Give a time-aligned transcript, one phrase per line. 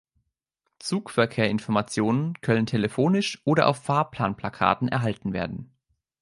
[0.79, 5.77] Zugverkehr Informationen können telefonisch oder auf Fahrplanplakaten erhalten werden.